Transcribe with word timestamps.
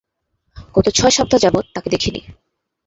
গত 0.75 0.87
ছয় 0.89 1.13
সপ্তাহ 1.13 1.39
যাবৎ 1.39 1.65
তাকে 1.75 1.87
দেখিনি। 1.89 2.21